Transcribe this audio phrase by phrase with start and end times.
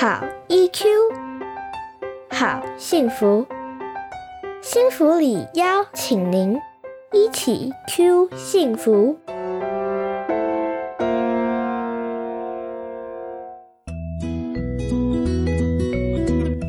[0.00, 0.84] 好 EQ，
[2.30, 3.44] 好幸福，
[4.62, 6.56] 幸福里邀请您
[7.12, 9.18] 一起 Q 幸福。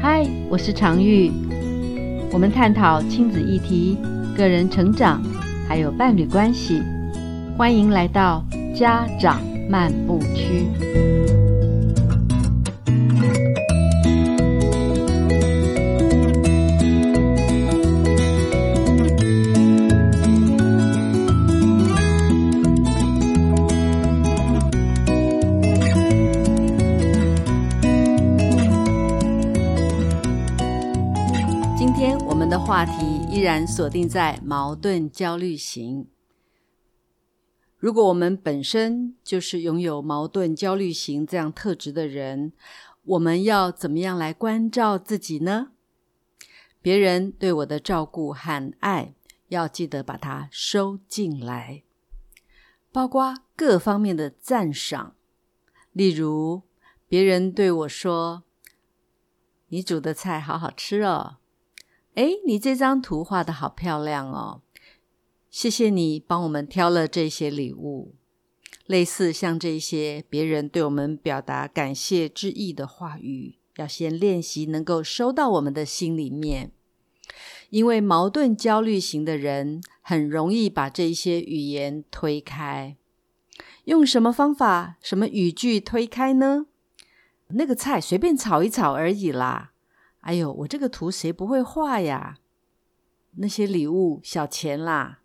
[0.00, 1.32] 嗨，我是常玉，
[2.32, 3.98] 我们探讨亲子议题、
[4.36, 5.20] 个人成长，
[5.68, 6.80] 还有伴侣关系。
[7.58, 10.68] 欢迎来到家长漫步区。
[33.36, 36.08] 依然锁定在矛盾焦虑型。
[37.76, 42.54] 如果我们本身就是拥有矛盾焦虑型这样特质的人，
[43.02, 45.72] 我们要怎么样来关照自己呢？
[46.80, 49.12] 别人对我的照顾和爱，
[49.48, 51.82] 要记得把它收进来，
[52.90, 55.14] 包括各方面的赞赏。
[55.92, 56.62] 例如，
[57.06, 58.44] 别人对我说
[59.68, 61.36] ：“你煮的菜好好吃哦。”
[62.16, 64.62] 诶，你这张图画的好漂亮哦！
[65.50, 68.14] 谢谢你帮我们挑了这些礼物。
[68.86, 76.72] 类似像这些别人对我们表达感谢之意的话语，要先练习能够收到我们的心里面。
[77.68, 82.96] 因为矛盾焦虑型的人很容易把这些语言推开。
[83.84, 86.64] 用什么方法、什么语句推开呢？
[87.48, 89.72] 那个菜随便炒一炒而已啦。
[90.26, 92.40] 哎呦，我这个图谁不会画呀？
[93.36, 95.20] 那些礼物小钱啦。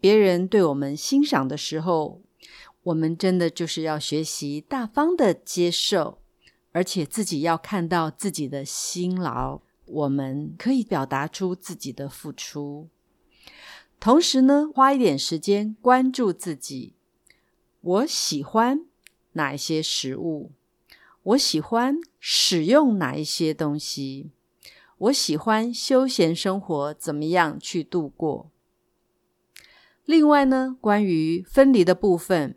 [0.00, 2.22] 别人对我们欣赏的时候，
[2.84, 6.22] 我们真的就是要学习大方的接受，
[6.72, 12.88] 而且自己要看到自己的辛劳，我们可以表达出自己的付出。
[14.00, 16.94] 同时呢，花一点时间关注自己，
[17.82, 18.86] 我喜欢
[19.32, 20.52] 哪一些食物。
[21.28, 24.30] 我喜欢使用哪一些东西？
[24.96, 28.50] 我喜欢休闲生活怎么样去度过？
[30.06, 32.56] 另外呢，关于分离的部分，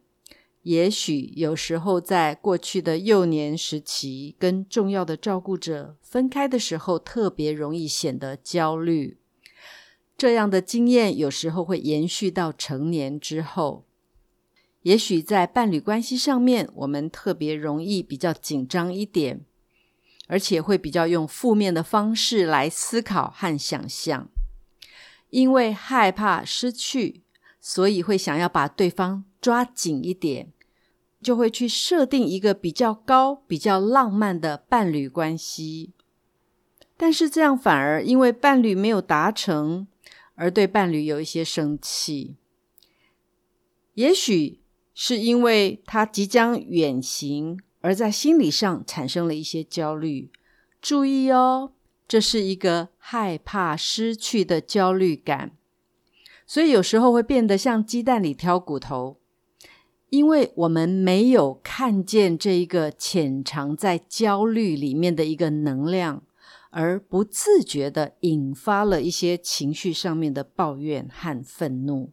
[0.62, 9.18] 也许有时候在过去的幼年时期，跟重要的照顾者分开的时候，特别容易显得焦虑。
[10.18, 13.86] 这样的经验有时候会延续到成年之后。
[14.84, 19.46] 也许在伴侣关系上面，我们特别容易比较紧张一点，
[20.25, 24.28] 而且会比较用负面的方式来思考和想象，
[25.30, 27.22] 因为害怕失去，
[27.59, 30.52] 所以会想要把对方抓紧一点，
[31.22, 35.94] 就会去设定一个比较高、比较浪漫的伴侣关系。
[36.98, 39.88] 但是这样反而因为伴侣没有达成，
[40.34, 42.36] 而对伴侣有一些生气。
[43.94, 44.61] 也许。
[44.94, 50.29] 是因为他即将远行，而在心理上产生了一些焦虑。
[50.81, 51.74] 注意哦，
[52.07, 55.51] 这是一个害怕失去的焦虑感，
[56.46, 59.18] 所以有时候会变得像鸡蛋里挑骨头，
[60.09, 66.24] 因为我们没有看见这一个潜藏在焦虑里面的一个能量，
[66.72, 72.12] 而不自觉的引发了一些情绪上面的抱怨和愤怒。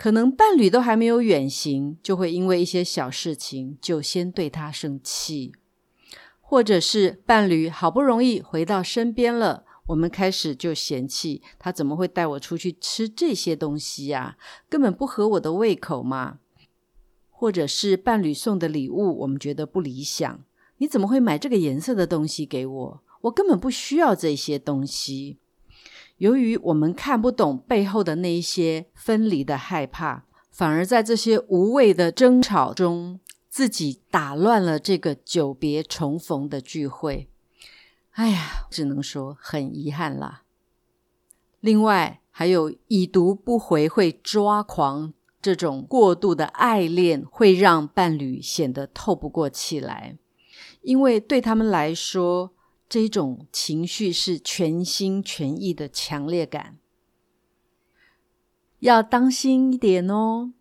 [0.00, 5.52] 可能伴侣都还没有远行，就会因为一些小事情就先对他生气，
[6.40, 14.38] 或者是伴侣好不容易回到身边了，我们开始就嫌弃他怎么会带我出去吃这些东西呀？
[14.70, 16.38] 根本不合我的胃口嘛。
[17.28, 20.42] 或者是伴侣送的礼物，我们觉得不理想，
[20.78, 23.02] 你怎么会买这个颜色的东西给我？
[23.20, 25.36] 我根本不需要这些东西。
[26.20, 37.30] 由于我们看不懂背后的那一些分离的害怕，反而在这些无谓的争吵中，自己打乱了这个久别重逢的聚会。
[38.10, 40.42] 哎呀，只能说很遗憾啦。
[41.60, 50.18] 另外，还有已读不回会抓狂这种过度的爱恋，会让伴侣显得透不过气来，
[50.82, 52.52] 因为对他们来说。
[52.90, 56.78] 这种情绪是全心全意的强烈感，
[58.80, 60.52] 要当心一点哦。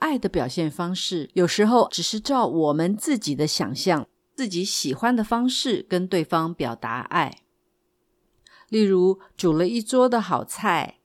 [0.00, 7.42] 爱的表现方式有时候只是照我们自己的想象、自己喜欢的方式跟对方表达爱。
[8.68, 10.98] 例如，煮了一桌的好菜，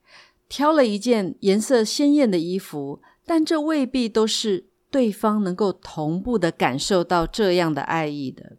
[0.50, 8.58] 挑了一件颜色鲜艳的衣服，但这未必都是对方能够同步的感受到这样的爱意的。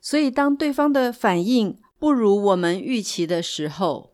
[0.00, 4.12] 所以，当对方的反应不如我们预期的时候，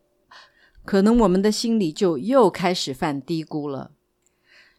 [0.85, 3.93] 可能我们的心里就又开始犯嘀咕了。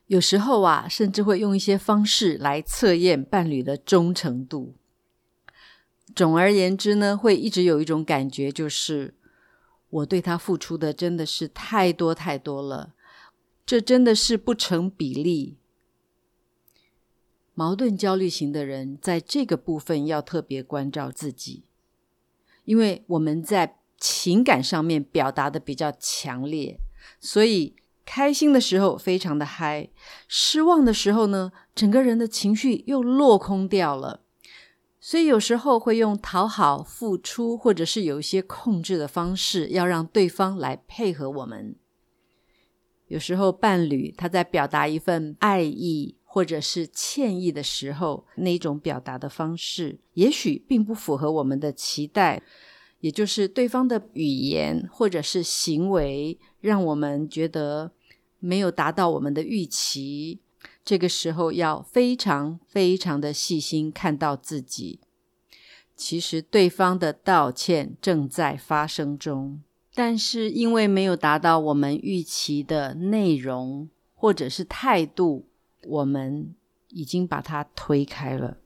[0.08, 4.76] 有时候啊，甚至会用一些方式来测验伴侣的忠诚度。
[6.16, 9.16] 总而言之呢，会一直有一种感觉，就是
[9.90, 12.94] 我对他付出的真的是太多太多了，
[13.66, 15.58] 这真的是不成比例。
[17.60, 21.64] 矛盾焦虑型的人在这个部分要特别关照自己，
[22.66, 26.78] 因为我们在情感上面表达的比较强烈，
[27.20, 27.76] 所以
[28.06, 29.90] 开心的时候非常的嗨，
[30.28, 34.22] 失望的时候呢，整个人的情绪又落空掉了。
[35.00, 41.76] 所以有时候会用讨好、付出，或者是有一些控制的方式，要让对方来配合我们。
[43.08, 46.14] 有时候伴侣他在表达一份爱意。
[46.38, 52.40] 或者是歉意的时候，那种表达的方式，也许并不符合我们的期待，
[53.00, 57.92] 也就是对方的语言或者是行为，让我们觉得
[58.38, 60.40] 没有达到我们的预期。
[60.86, 65.00] 这个时候要非常非常的细心，看到自己，
[65.96, 69.64] 其实对方的道歉正在发生中，
[69.96, 75.48] 但是因为没有达到我们预期的内容或者是态度。
[75.88, 76.54] 我们
[76.90, 78.58] 已经把它推开了，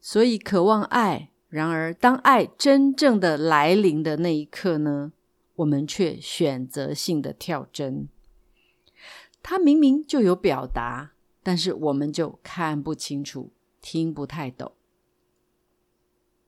[0.00, 1.30] 所以渴望爱。
[1.48, 5.12] 然而，当爱真正的来临的那一刻呢，
[5.56, 8.08] 我们却选择性的跳针。
[9.42, 11.12] 他明明就有表达，
[11.42, 13.52] 但是我们就看不清楚，
[13.82, 14.72] 听不太懂。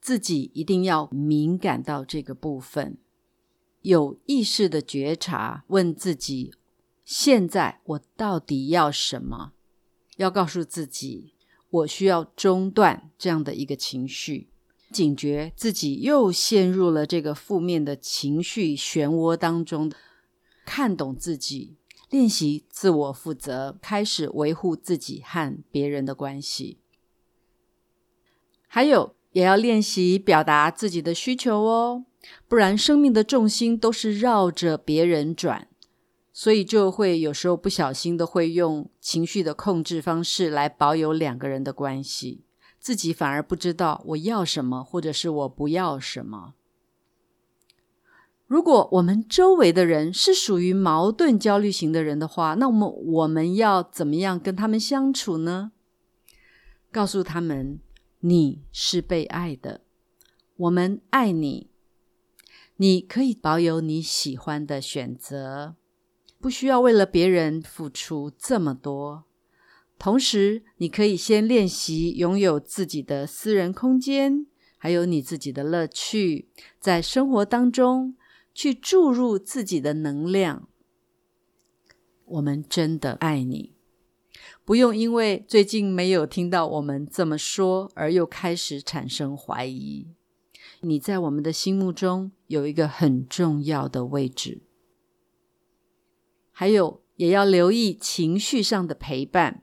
[0.01, 2.97] 自己一定要敏感到这个部分，
[3.83, 6.55] 有意识的觉察，问自己。
[7.05, 9.53] 现在我到底要什么？
[10.17, 11.35] 要告诉自己，
[11.69, 14.49] 我需要中断这样的一个情绪，
[14.91, 19.93] 警觉自己又陷入了这个负面的情绪漩涡当中。
[20.65, 21.77] 看懂自己，
[22.09, 26.79] 练习自我负责，开始维护自己和别人的关系。
[28.67, 32.07] 还有，也要练习表达自己的需求哦，
[32.49, 35.69] 不然生命的重心都是绕着别人转。
[36.37, 42.45] 所以就会有时候不小心的会用情绪的控制方式来保有两个人的关系，
[42.81, 46.55] 自己反而不知道我要什么，或者是我不要什么。
[48.49, 55.71] 如果我们周围的人是属于矛盾焦虑型的人的话，那我们我们要怎么样跟他们相处呢？
[56.91, 57.79] 告诉他们
[58.21, 59.83] 你是被爱的，
[60.57, 61.71] 我们爱你，
[62.79, 65.77] 你可以保有你喜欢的选择。
[66.45, 69.25] 不需要为了别人付出这么多，
[69.99, 74.47] 同时你可以先练习拥有自己的私人空间，
[74.77, 78.15] 还有你自己的乐趣，在生活当中
[78.53, 80.69] 去注入自己的能量。
[82.27, 83.73] 我们真的爱你，
[84.67, 90.09] 不用因为最近没有听到我们这么说而又开始产生怀疑。
[90.83, 94.61] 你在我们的心目中有一个很重要的位置。
[96.57, 99.63] 还有，也要留意情绪上的陪伴。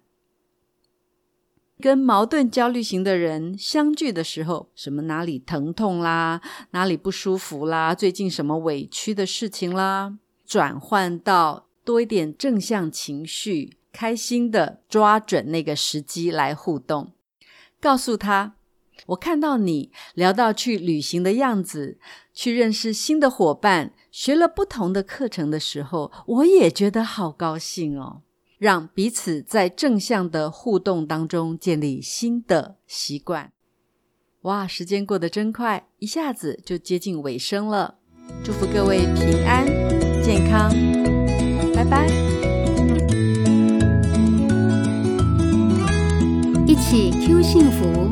[1.80, 17.14] 跟矛盾焦虑型的人相聚的时候，什么哪里疼痛啦，哪里不舒服啦，最近什么委屈的事情啦，转换到多一点正向情绪，开心的抓准那个时机来互动，
[17.80, 18.56] 告诉他。
[19.08, 21.98] 我看到你聊到去旅行的样子，
[22.32, 28.22] 去认识新的伙伴，学了不同的课程的时候，我也觉得好高兴哦。
[28.58, 33.54] 让彼此在正向的互动当中建立新的习惯。
[34.42, 37.96] 哇，时间过得真快，一下子就接近尾声了。
[38.44, 39.66] 祝福各位平安
[40.22, 40.70] 健康，
[41.74, 42.08] 拜拜。
[46.68, 48.12] 一起 Q 幸福。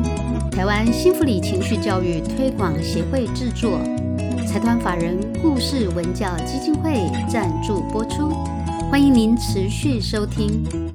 [0.50, 3.78] 台湾幸福里情绪教育推广协会制作，
[4.50, 8.30] 财团法人故事文教基金会赞助播出，
[8.90, 10.89] 欢迎您持续收听。